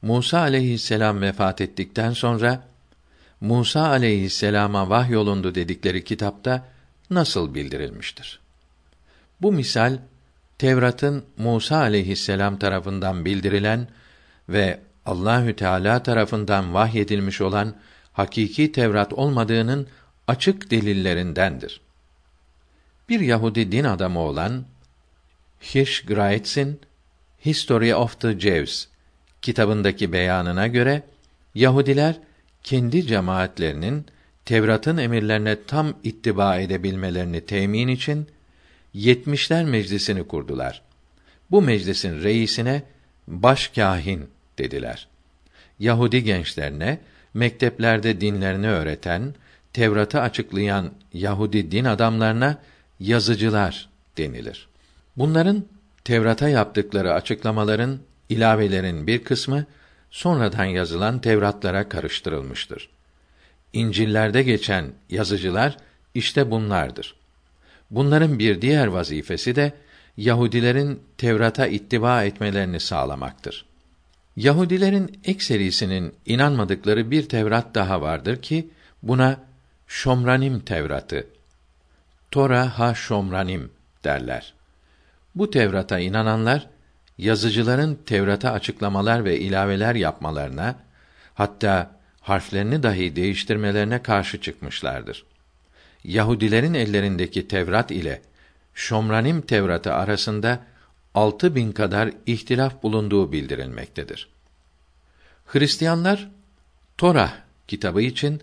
Musa 0.03 0.39
aleyhisselam 0.39 1.21
vefat 1.21 1.61
ettikten 1.61 2.13
sonra 2.13 2.65
Musa 3.41 3.89
aleyhisselama 3.89 4.91
vahyolundu 4.91 5.55
dedikleri 5.55 6.05
kitapta 6.05 6.69
nasıl 7.11 7.55
bildirilmiştir? 7.55 8.41
Bu 9.41 9.53
misal 9.53 9.99
Tevrat'ın 10.59 11.25
Musa 11.37 11.77
aleyhisselam 11.77 12.59
tarafından 12.59 13.25
bildirilen 13.25 13.89
ve 14.49 14.81
Allahü 15.07 15.57
Teala 15.57 16.03
tarafından 16.03 16.75
vahyedilmiş 16.75 17.41
olan 17.41 17.77
hakiki 18.13 18.73
Tevrat 18.73 19.13
olmadığının 19.13 19.87
açık 20.27 20.71
delillerindendir. 20.71 21.81
Bir 23.09 23.21
Yahudi 23.21 23.73
din 23.73 23.85
adamı 23.85 24.19
olan 24.21 24.65
Hirsch 25.75 26.07
Greitz'in 26.07 26.81
History 27.45 27.95
of 27.95 28.21
the 28.21 28.41
Jews 28.41 28.87
kitabındaki 29.43 30.13
beyanına 30.13 30.67
göre 30.67 31.03
Yahudiler 31.55 32.17
kendi 32.63 33.07
cemaatlerinin 33.07 34.07
Tevrat'ın 34.45 34.97
emirlerine 34.97 35.65
tam 35.67 35.95
ittiba 36.03 36.57
edebilmelerini 36.57 37.47
temin 37.47 37.89
için 37.89 38.27
Yetmişler 38.95 39.65
Meclisini 39.65 40.27
kurdular. 40.27 40.83
Bu 41.51 41.63
meclisin 41.63 42.23
reisine 42.23 42.83
baş 43.27 43.69
kahin 43.69 44.31
dediler. 44.59 45.09
Yahudi 45.79 46.25
gençlerine 46.25 46.99
mekteplerde 47.35 48.21
dinlerini 48.21 48.69
öğreten, 48.69 49.35
Tevrat'ı 49.73 50.21
açıklayan 50.21 50.91
Yahudi 51.13 51.71
din 51.71 51.85
adamlarına 51.85 52.59
yazıcılar 53.01 53.89
denilir. 54.19 54.69
Bunların 55.17 55.65
Tevrat'a 56.05 56.49
yaptıkları 56.49 57.13
açıklamaların, 57.15 57.99
ilavelerin 58.29 59.07
bir 59.07 59.25
kısmı 59.25 59.65
sonradan 60.11 60.65
yazılan 60.65 61.21
Tevratlara 61.21 61.89
karıştırılmıştır. 61.89 62.89
İncil'lerde 63.73 64.43
geçen 64.43 64.87
yazıcılar 65.11 65.77
işte 66.15 66.51
bunlardır. 66.51 67.15
Bunların 67.91 68.39
bir 68.39 68.63
diğer 68.63 68.87
vazifesi 68.87 69.57
de 69.57 69.73
Yahudilerin 70.17 71.03
Tevrat'a 71.19 71.67
ittiba 71.67 72.25
etmelerini 72.25 72.81
sağlamaktır. 72.81 73.67
Yahudilerin 74.37 75.21
ekserisinin 75.25 76.15
inanmadıkları 76.27 77.11
bir 77.11 77.29
Tevrat 77.29 77.75
daha 77.75 78.01
vardır 78.01 78.43
ki 78.43 78.71
buna 79.03 79.41
Şomranim 79.87 80.61
Tevratı, 80.61 81.27
Tora 82.31 82.79
ha 82.79 82.95
Şomranim 82.95 83.71
derler. 84.05 84.55
Bu 85.35 85.51
Tevrat'a 85.51 85.99
inananlar 85.99 86.69
yazıcıların 87.19 87.99
Tevrat'a 88.07 88.53
açıklamalar 88.53 89.25
ve 89.25 89.39
ilaveler 89.39 89.95
yapmalarına, 89.95 90.77
hatta 91.35 92.01
harflerini 92.21 92.83
dahi 92.83 93.17
değiştirmelerine 93.17 94.03
karşı 94.03 94.41
çıkmışlardır. 94.41 95.25
Yahudilerin 96.05 96.75
ellerindeki 96.75 97.49
Tevrat 97.49 97.91
ile 97.91 98.23
Şomranim 98.75 99.41
Tevratı 99.41 99.95
arasında 99.95 100.61
altı 101.15 101.55
bin 101.55 101.73
kadar 101.73 102.11
ihtilaf 102.27 102.83
bulunduğu 102.83 103.33
bildirilmektedir. 103.33 104.29
Hristiyanlar 105.47 106.31
Torah 106.99 107.35
kitabı 107.69 108.03
için 108.03 108.43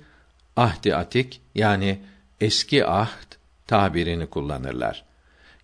Ahdi 0.55 0.95
Atik 0.95 1.41
yani 1.55 1.99
eski 2.41 2.85
ahd 2.85 3.35
tabirini 3.67 4.27
kullanırlar. 4.27 5.05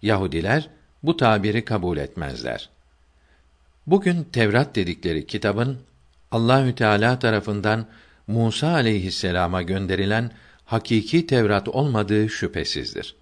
Yahudiler 0.01 0.69
bu 1.03 1.17
tabiri 1.17 1.65
kabul 1.65 1.97
etmezler. 1.97 2.69
Bugün 3.87 4.23
Tevrat 4.23 4.75
dedikleri 4.75 5.27
kitabın 5.27 5.77
Allahü 6.31 6.75
Teala 6.75 7.19
tarafından 7.19 7.87
Musa 8.27 8.67
aleyhisselama 8.67 9.61
gönderilen 9.61 10.31
hakiki 10.65 11.27
Tevrat 11.27 11.67
olmadığı 11.67 12.29
şüphesizdir. 12.29 13.15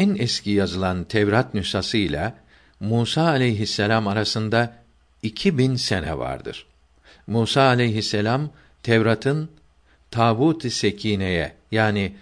En 0.00 0.16
eski 0.18 0.50
yazılan 0.50 1.04
Tevrat 1.04 1.54
nüshası 1.54 1.96
ile 1.96 2.34
Musa 2.80 3.22
aleyhisselam 3.22 4.08
arasında 4.08 4.76
2000 5.22 5.76
sene 5.76 6.18
vardır. 6.18 6.66
Musa 7.26 7.62
aleyhisselam 7.62 8.50
Tevrat'ın 8.82 9.50
tabut-ı 10.10 10.70
sekineye 10.70 11.52
yani 11.70 12.16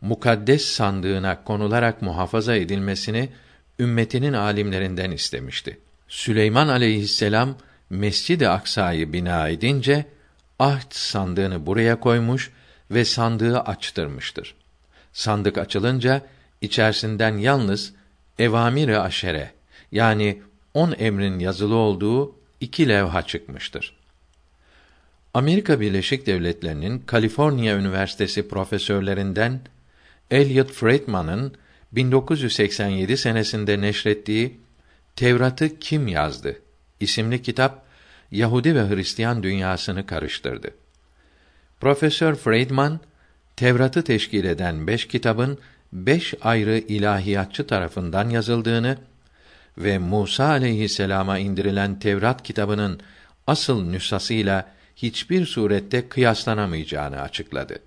mukaddes 0.00 0.64
sandığına 0.64 1.44
konularak 1.44 2.02
muhafaza 2.02 2.56
edilmesini 2.56 3.28
ümmetinin 3.78 4.32
alimlerinden 4.32 5.10
istemişti. 5.10 5.78
Süleyman 6.08 6.68
aleyhisselam 6.68 7.56
Mescid-i 7.90 8.48
Aksa'yı 8.48 9.12
bina 9.12 9.48
edince 9.48 10.04
ahd 10.58 10.90
sandığını 10.90 11.66
buraya 11.66 12.00
koymuş 12.00 12.50
ve 12.90 13.04
sandığı 13.04 13.60
açtırmıştır. 13.60 14.54
Sandık 15.12 15.58
açılınca 15.58 16.22
içerisinden 16.64 17.36
yalnız 17.36 17.92
evamir-i 18.38 18.98
aşere 18.98 19.52
yani 19.92 20.42
on 20.74 20.94
emrin 20.98 21.38
yazılı 21.38 21.74
olduğu 21.74 22.36
iki 22.60 22.88
levha 22.88 23.22
çıkmıştır. 23.22 23.96
Amerika 25.34 25.80
Birleşik 25.80 26.26
Devletleri'nin 26.26 26.98
Kaliforniya 26.98 27.76
Üniversitesi 27.76 28.48
profesörlerinden 28.48 29.60
Elliot 30.30 30.72
Friedman'ın 30.72 31.54
1987 31.92 33.16
senesinde 33.16 33.80
neşrettiği 33.80 34.60
Tevrat'ı 35.16 35.78
kim 35.78 36.08
yazdı 36.08 36.56
isimli 37.00 37.42
kitap 37.42 37.84
Yahudi 38.30 38.74
ve 38.74 38.88
Hristiyan 38.88 39.42
dünyasını 39.42 40.06
karıştırdı. 40.06 40.70
Profesör 41.80 42.34
Friedman 42.34 43.00
Tevrat'ı 43.56 44.04
teşkil 44.04 44.44
eden 44.44 44.86
beş 44.86 45.08
kitabın 45.08 45.58
beş 45.94 46.34
ayrı 46.42 46.78
ilahiyatçı 46.78 47.66
tarafından 47.66 48.30
yazıldığını 48.30 48.98
ve 49.78 49.98
Musa 49.98 50.44
aleyhisselama 50.44 51.38
indirilen 51.38 51.98
Tevrat 51.98 52.42
kitabının 52.42 53.00
asıl 53.46 53.84
nüshasıyla 53.84 54.74
hiçbir 54.96 55.46
surette 55.46 56.08
kıyaslanamayacağını 56.08 57.20
açıkladı. 57.20 57.78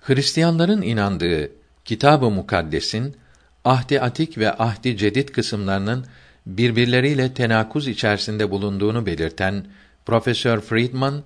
Hristiyanların 0.00 0.82
inandığı 0.82 1.50
Kitab-ı 1.84 2.30
Mukaddes'in 2.30 3.16
Ahdi 3.64 4.00
Atik 4.00 4.38
ve 4.38 4.52
Ahdi 4.52 4.96
Cedid 4.96 5.28
kısımlarının 5.28 6.06
birbirleriyle 6.46 7.34
tenakuz 7.34 7.88
içerisinde 7.88 8.50
bulunduğunu 8.50 9.06
belirten 9.06 9.66
Profesör 10.06 10.60
Friedman 10.60 11.22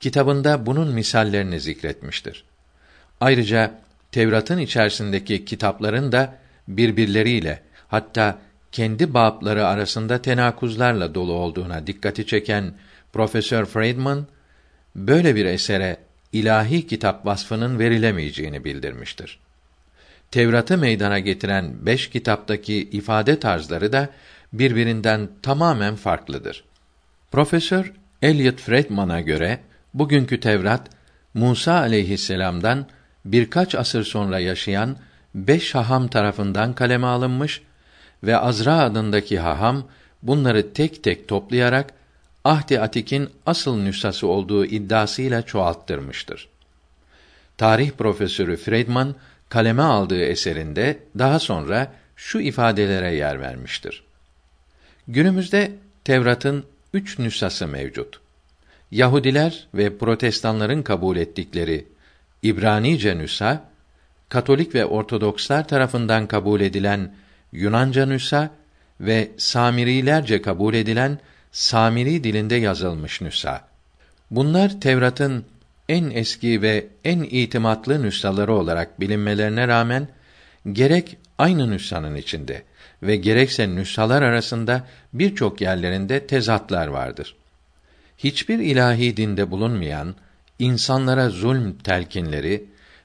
kitabında 0.00 0.66
bunun 0.66 0.94
misallerini 0.94 1.60
zikretmiştir. 1.60 2.44
Ayrıca 3.20 3.80
Tevrat'ın 4.12 4.58
içerisindeki 4.58 5.44
kitapların 5.44 6.12
da 6.12 6.34
birbirleriyle 6.68 7.62
hatta 7.88 8.38
kendi 8.72 9.14
babları 9.14 9.66
arasında 9.66 10.22
tenakuzlarla 10.22 11.14
dolu 11.14 11.32
olduğuna 11.32 11.86
dikkati 11.86 12.26
çeken 12.26 12.74
Profesör 13.12 13.64
Friedman 13.64 14.26
böyle 14.96 15.34
bir 15.34 15.44
esere 15.44 15.96
ilahi 16.32 16.86
kitap 16.86 17.26
vasfının 17.26 17.78
verilemeyeceğini 17.78 18.64
bildirmiştir. 18.64 19.38
Tevrat'ı 20.30 20.78
meydana 20.78 21.18
getiren 21.18 21.86
beş 21.86 22.10
kitaptaki 22.10 22.74
ifade 22.74 23.40
tarzları 23.40 23.92
da 23.92 24.08
birbirinden 24.52 25.28
tamamen 25.42 25.96
farklıdır. 25.96 26.64
Profesör 27.30 27.92
Elliot 28.22 28.60
Friedman'a 28.60 29.20
göre 29.20 29.58
bugünkü 29.94 30.40
Tevrat 30.40 30.90
Musa 31.34 31.74
aleyhisselam'dan 31.74 32.86
birkaç 33.24 33.74
asır 33.74 34.04
sonra 34.04 34.38
yaşayan 34.38 34.96
beş 35.34 35.74
haham 35.74 36.08
tarafından 36.08 36.72
kaleme 36.72 37.06
alınmış 37.06 37.62
ve 38.22 38.36
Azra 38.36 38.74
adındaki 38.74 39.38
haham 39.38 39.84
bunları 40.22 40.72
tek 40.72 41.04
tek 41.04 41.28
toplayarak 41.28 41.92
Ahdi 42.44 42.80
Atik'in 42.80 43.30
asıl 43.46 43.76
nüshası 43.76 44.26
olduğu 44.26 44.64
iddiasıyla 44.64 45.42
çoğalttırmıştır. 45.42 46.48
Tarih 47.58 47.90
profesörü 47.90 48.56
Friedman 48.56 49.14
kaleme 49.48 49.82
aldığı 49.82 50.24
eserinde 50.24 50.98
daha 51.18 51.38
sonra 51.38 51.92
şu 52.16 52.40
ifadelere 52.40 53.14
yer 53.14 53.40
vermiştir. 53.40 54.04
Günümüzde 55.08 55.72
Tevrat'ın 56.04 56.64
üç 56.94 57.18
nüshası 57.18 57.66
mevcut. 57.66 58.20
Yahudiler 58.90 59.66
ve 59.74 59.98
Protestanların 59.98 60.82
kabul 60.82 61.16
ettikleri 61.16 61.86
İbranice 62.42 63.18
nüsa, 63.18 63.70
Katolik 64.28 64.74
ve 64.74 64.86
Ortodokslar 64.86 65.68
tarafından 65.68 66.26
kabul 66.26 66.60
edilen 66.60 67.14
Yunanca 67.52 68.06
nüsa 68.06 68.50
ve 69.00 69.30
Samirilerce 69.36 70.42
kabul 70.42 70.74
edilen 70.74 71.18
Samiri 71.52 72.24
dilinde 72.24 72.54
yazılmış 72.54 73.20
nüsa. 73.20 73.68
Bunlar 74.30 74.80
Tevrat'ın 74.80 75.44
en 75.88 76.10
eski 76.10 76.62
ve 76.62 76.86
en 77.04 77.22
itimatlı 77.22 78.02
nüshaları 78.02 78.52
olarak 78.54 79.00
bilinmelerine 79.00 79.68
rağmen 79.68 80.08
gerek 80.72 81.16
aynı 81.38 81.70
nüshanın 81.70 82.14
içinde 82.14 82.62
ve 83.02 83.16
gerekse 83.16 83.74
nüshalar 83.74 84.22
arasında 84.22 84.86
birçok 85.12 85.60
yerlerinde 85.60 86.26
tezatlar 86.26 86.86
vardır. 86.86 87.36
hiçbir 88.18 88.58
ilahi 88.58 89.16
dinde 89.16 89.50
bulunmayan 89.50 90.14
insanlara 90.60 91.28
zulm 91.28 91.78
telkinleri 91.78 92.64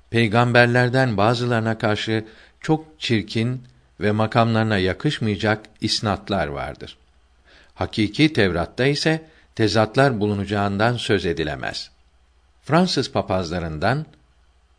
peygamberlerden 0.09 1.17
bazılarına 1.17 1.77
karşı 1.77 2.25
çok 2.61 2.99
çirkin 2.99 3.63
ve 3.99 4.11
makamlarına 4.11 4.77
yakışmayacak 4.77 5.65
isnatlar 5.81 6.47
vardır. 6.47 6.97
Hakiki 7.75 8.33
Tevrat'ta 8.33 8.85
ise 8.85 9.25
tezatlar 9.55 10.19
bulunacağından 10.19 10.97
söz 10.97 11.25
edilemez. 11.25 11.91
Fransız 12.63 13.11
papazlarından 13.11 14.05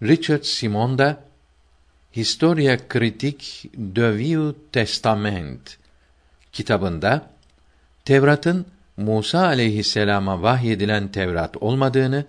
Richard 0.02 0.42
Simon 0.42 0.98
da 0.98 1.20
Historia 2.16 2.78
Critique 2.92 3.70
de 3.74 4.18
Vieux 4.18 4.56
Testament 4.72 5.78
kitabında 6.52 7.30
Tevrat'ın 8.04 8.66
Musa 8.96 9.46
aleyhisselama 9.46 10.42
vahyedilen 10.42 11.08
Tevrat 11.08 11.56
olmadığını, 11.56 12.24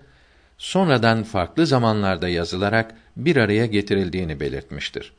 sonradan 0.57 1.23
farklı 1.23 1.67
zamanlarda 1.67 2.29
yazılarak 2.29 2.95
bir 3.17 3.35
araya 3.35 3.65
getirildiğini 3.65 4.39
belirtmiştir. 4.39 5.13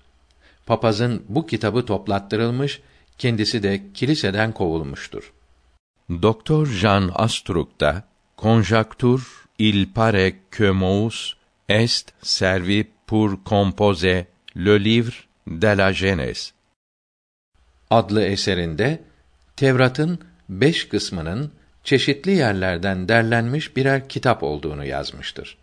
Papazın 0.66 1.22
bu 1.28 1.46
kitabı 1.46 1.86
toplattırılmış, 1.86 2.80
kendisi 3.18 3.62
de 3.62 3.92
kiliseden 3.94 4.52
kovulmuştur. 4.52 5.32
Doktor 6.10 6.66
Jean 6.66 7.10
Astruc 7.14 7.68
da 7.80 8.04
Conjecture 8.38 9.22
il 9.58 9.92
pare 9.92 10.34
que 10.50 10.70
Mous 10.70 11.34
est 11.68 12.12
servi 12.22 12.86
pour 13.06 13.44
composer 13.44 14.24
le 14.56 14.84
livre 14.84 15.14
de 15.46 15.76
la 15.76 15.92
Genèse 15.92 16.58
adlı 17.90 18.22
eserinde 18.22 19.00
Tevrat'ın 19.56 20.18
beş 20.48 20.88
kısmının 20.88 21.52
çeşitli 21.88 22.30
yerlerden 22.30 23.08
derlenmiş 23.08 23.76
birer 23.76 24.08
kitap 24.08 24.42
olduğunu 24.42 24.84
yazmıştır. 24.84 25.56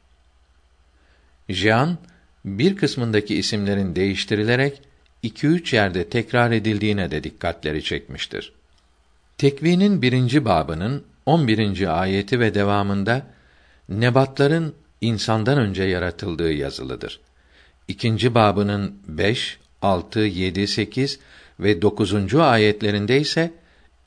Jean 1.49 1.97
bir 2.45 2.75
kısmındaki 2.75 3.35
isimlerin 3.35 3.95
değiştirilerek 3.95 4.81
iki 5.23 5.47
üç 5.47 5.73
yerde 5.73 6.09
tekrar 6.09 6.51
edildiğine 6.51 7.11
de 7.11 7.23
dikkatleri 7.23 7.83
çekmiştir. 7.83 8.53
Tekvinin 9.37 10.01
birinci 10.01 10.45
babının 10.45 11.03
on 11.25 11.47
birinci 11.47 11.89
ayeti 11.89 12.39
ve 12.39 12.53
devamında 12.53 13.27
nebatların 13.89 14.73
insandan 15.01 15.57
önce 15.57 15.83
yaratıldığı 15.83 16.51
yazılıdır. 16.51 17.19
İkinci 17.87 18.35
babının 18.35 18.95
beş, 19.07 19.57
altı, 19.81 20.19
yedi, 20.19 20.67
sekiz 20.67 21.19
ve 21.59 21.81
dokuzuncu 21.81 22.43
ayetlerinde 22.43 23.19
ise 23.19 23.51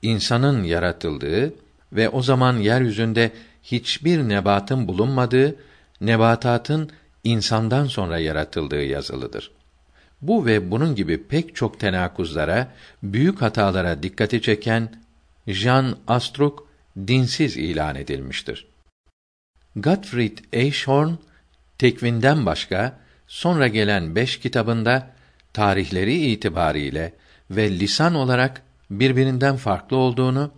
insanın 0.03 0.65
yaratıldığı 0.65 1.53
ve 1.93 2.09
o 2.09 2.23
zaman 2.23 2.57
yeryüzünde 2.57 3.33
hiçbir 3.63 4.29
nebatın 4.29 4.89
bulunmadığı, 4.89 5.57
nebatatın 6.01 6.91
insandan 7.25 7.87
sonra 7.87 8.19
yaratıldığı 8.19 8.83
yazılıdır. 8.83 9.51
Bu 10.23 10.47
ve 10.47 10.71
bunun 10.71 10.95
gibi 10.95 11.23
pek 11.23 11.57
çok 11.57 11.81
tenakuzlara, 11.81 12.69
büyük 13.03 13.43
hatalara 13.43 14.03
dikkati 14.03 14.43
çeken 14.43 14.93
Jean 15.47 15.97
Astruc 16.09 16.55
dinsiz 17.07 17.57
ilan 17.57 17.97
edilmiştir. 17.97 18.67
Gottfried 19.77 20.39
Eichhorn 20.53 21.13
tekvinden 21.79 22.47
başka 22.47 22.99
sonra 23.27 23.69
gelen 23.69 24.15
beş 24.15 24.41
kitabında 24.41 25.11
tarihleri 25.53 26.15
itibariyle 26.15 27.13
ve 27.51 27.71
lisan 27.71 28.15
olarak 28.15 28.63
birbirinden 28.91 29.57
farklı 29.57 29.97
olduğunu 29.97 30.51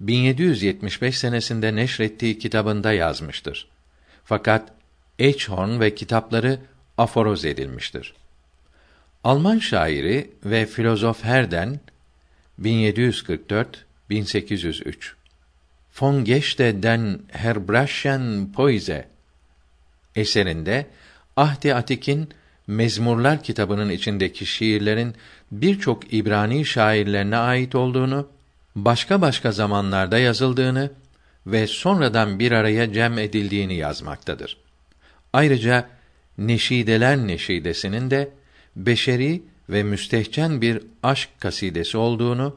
1775 0.00 1.18
senesinde 1.18 1.76
neşrettiği 1.76 2.38
kitabında 2.38 2.92
yazmıştır. 2.92 3.68
Fakat 4.24 4.72
Eichhorn 5.18 5.80
ve 5.80 5.94
kitapları 5.94 6.58
aforoz 6.98 7.44
edilmiştir. 7.44 8.14
Alman 9.24 9.58
şairi 9.58 10.30
ve 10.44 10.66
filozof 10.66 11.24
Herden 11.24 11.80
1744 12.58 13.84
1803 14.10 15.14
Von 16.00 16.24
Geschte 16.24 16.82
den 16.82 17.20
Herbrashen 17.28 18.52
Poise 18.52 19.08
eserinde 20.16 20.86
Ahdi 21.36 21.74
Atik'in 21.74 22.28
Mezmurlar 22.66 23.42
kitabının 23.42 23.90
içindeki 23.90 24.46
şiirlerin 24.46 25.14
birçok 25.52 26.14
İbrani 26.14 26.66
şairlerine 26.66 27.36
ait 27.36 27.74
olduğunu, 27.74 28.28
başka 28.76 29.20
başka 29.20 29.52
zamanlarda 29.52 30.18
yazıldığını 30.18 30.90
ve 31.46 31.66
sonradan 31.66 32.38
bir 32.38 32.52
araya 32.52 32.92
cem 32.92 33.18
edildiğini 33.18 33.74
yazmaktadır. 33.74 34.56
Ayrıca 35.32 35.88
Neşideler 36.38 37.16
Neşidesinin 37.16 38.10
de 38.10 38.30
beşeri 38.76 39.42
ve 39.70 39.82
müstehcen 39.82 40.60
bir 40.60 40.82
aşk 41.02 41.28
kasidesi 41.38 41.98
olduğunu, 41.98 42.56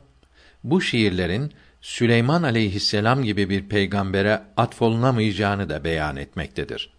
bu 0.63 0.82
şiirlerin 0.82 1.51
Süleyman 1.82 2.43
aleyhisselam 2.43 3.23
gibi 3.23 3.49
bir 3.49 3.63
peygambere 3.63 4.41
atfolunamayacağını 4.58 5.69
da 5.69 5.84
beyan 5.84 6.15
etmektedir. 6.15 6.93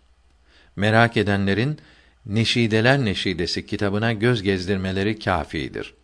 Merak 0.76 1.16
edenlerin 1.16 1.78
Neşideler 2.26 3.04
Neşidesi 3.04 3.66
kitabına 3.66 4.12
göz 4.12 4.42
gezdirmeleri 4.42 5.18
kâfidir. 5.18 5.94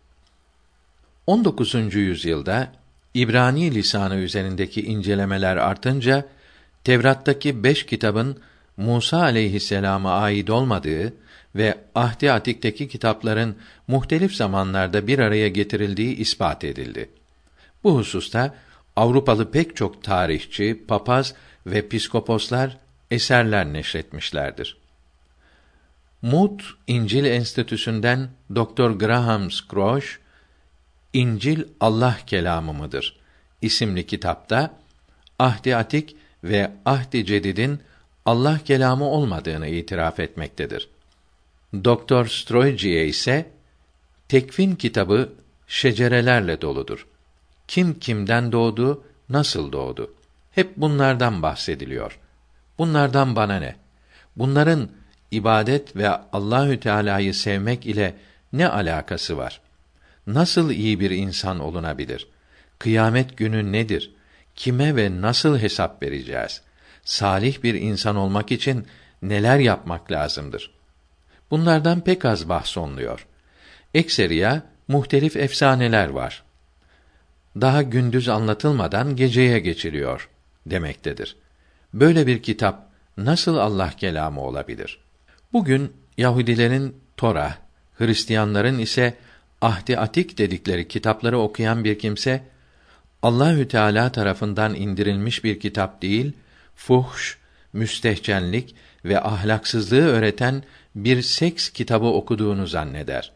19. 1.27 1.95
yüzyılda 1.95 2.71
İbrani 3.13 3.75
lisanı 3.75 4.15
üzerindeki 4.15 4.81
incelemeler 4.81 5.57
artınca 5.57 6.25
Tevrat'taki 6.83 7.63
beş 7.63 7.85
kitabın 7.85 8.39
Musa 8.77 9.21
aleyhisselama 9.21 10.11
ait 10.11 10.49
olmadığı 10.49 11.13
ve 11.55 11.77
Ahdi 11.95 12.31
Atik'teki 12.31 12.87
kitapların 12.87 13.55
muhtelif 13.87 14.35
zamanlarda 14.35 15.07
bir 15.07 15.19
araya 15.19 15.47
getirildiği 15.47 16.15
ispat 16.15 16.63
edildi. 16.63 17.09
Bu 17.83 17.97
hususta 17.97 18.55
Avrupalı 18.95 19.51
pek 19.51 19.75
çok 19.75 20.03
tarihçi, 20.03 20.83
papaz 20.87 21.33
ve 21.65 21.87
piskoposlar 21.87 22.77
eserler 23.11 23.73
neşretmişlerdir. 23.73 24.77
Mood 26.21 26.59
İncil 26.87 27.25
Enstitüsü'nden 27.25 28.29
Doktor 28.55 28.91
Graham 28.91 29.51
Scrooge 29.51 30.05
İncil 31.13 31.63
Allah 31.79 32.17
kelamı 32.27 32.73
mıdır 32.73 33.17
isimli 33.61 34.07
kitapta 34.07 34.79
Ahdi 35.39 35.75
Atik 35.75 36.15
ve 36.43 36.71
Ahdi 36.85 37.25
Cedid'in 37.25 37.79
Allah 38.25 38.59
kelamı 38.65 39.05
olmadığını 39.05 39.67
itiraf 39.67 40.19
etmektedir. 40.19 40.89
Doktor 41.73 42.25
Stroyciye 42.25 43.07
ise 43.07 43.51
Tekvin 44.27 44.75
kitabı 44.75 45.33
şecerelerle 45.67 46.61
doludur. 46.61 47.07
Kim 47.67 47.99
kimden 47.99 48.51
doğdu, 48.51 49.03
nasıl 49.29 49.71
doğdu? 49.71 50.13
Hep 50.51 50.77
bunlardan 50.77 51.41
bahsediliyor. 51.41 52.19
Bunlardan 52.77 53.35
bana 53.35 53.59
ne? 53.59 53.75
Bunların 54.35 54.89
ibadet 55.31 55.95
ve 55.95 56.09
Allahü 56.09 56.79
Teala'yı 56.79 57.33
sevmek 57.33 57.85
ile 57.85 58.15
ne 58.53 58.67
alakası 58.67 59.37
var? 59.37 59.61
Nasıl 60.27 60.71
iyi 60.71 60.99
bir 60.99 61.11
insan 61.11 61.59
olunabilir? 61.59 62.27
Kıyamet 62.79 63.37
günü 63.37 63.71
nedir? 63.71 64.11
Kime 64.55 64.95
ve 64.95 65.21
nasıl 65.21 65.59
hesap 65.59 66.03
vereceğiz? 66.03 66.61
Salih 67.03 67.63
bir 67.63 67.73
insan 67.73 68.15
olmak 68.15 68.51
için 68.51 68.87
neler 69.21 69.59
yapmak 69.59 70.11
lazımdır? 70.11 70.71
Bunlardan 71.51 72.01
pek 72.01 72.25
az 72.25 72.49
bahsoluyor. 72.49 73.27
Ekseriya 73.93 74.63
muhtelif 74.87 75.37
efsaneler 75.37 76.09
var. 76.09 76.43
Daha 77.61 77.81
gündüz 77.81 78.29
anlatılmadan 78.29 79.15
geceye 79.15 79.59
geçiliyor 79.59 80.29
demektedir. 80.65 81.35
Böyle 81.93 82.27
bir 82.27 82.43
kitap 82.43 82.89
nasıl 83.17 83.57
Allah 83.57 83.89
kelamı 83.89 84.41
olabilir?' 84.41 85.07
Bugün 85.53 85.93
Yahudilerin 86.17 86.95
Tora, 87.17 87.57
Hristiyanların 87.97 88.79
ise 88.79 89.17
Ahdi 89.61 89.97
Atik 89.97 90.37
dedikleri 90.37 90.87
kitapları 90.87 91.39
okuyan 91.39 91.83
bir 91.83 91.99
kimse 91.99 92.43
Allahü 93.21 93.67
Teala 93.67 94.11
tarafından 94.11 94.75
indirilmiş 94.75 95.43
bir 95.43 95.59
kitap 95.59 96.01
değil, 96.01 96.31
fuhş, 96.75 97.37
müstehcenlik 97.73 98.75
ve 99.05 99.21
ahlaksızlığı 99.21 100.07
öğreten 100.07 100.63
bir 100.95 101.21
seks 101.21 101.69
kitabı 101.69 102.05
okuduğunu 102.05 102.67
zanneder. 102.67 103.31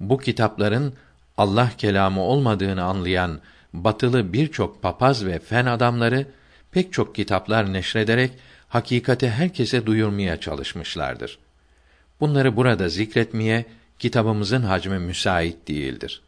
Bu 0.00 0.18
kitapların 0.18 0.94
Allah 1.36 1.70
kelamı 1.78 2.20
olmadığını 2.20 2.82
anlayan 2.82 3.40
batılı 3.72 4.32
birçok 4.32 4.82
papaz 4.82 5.26
ve 5.26 5.38
fen 5.38 5.66
adamları 5.66 6.26
pek 6.72 6.92
çok 6.92 7.14
kitaplar 7.14 7.72
neşrederek 7.72 8.30
hakikati 8.68 9.30
herkese 9.30 9.86
duyurmaya 9.86 10.40
çalışmışlardır. 10.40 11.38
Bunları 12.20 12.56
burada 12.56 12.88
zikretmeye 12.88 13.64
kitabımızın 13.98 14.62
hacmi 14.62 14.98
müsait 14.98 15.68
değildir. 15.68 16.22